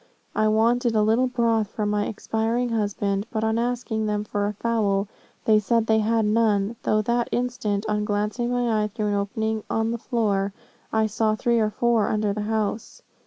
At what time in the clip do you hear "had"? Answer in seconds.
5.99-6.25